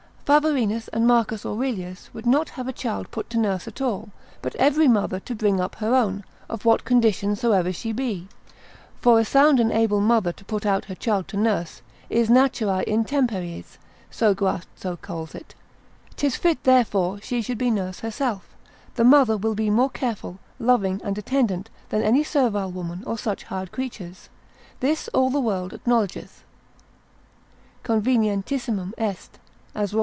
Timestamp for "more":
19.69-19.89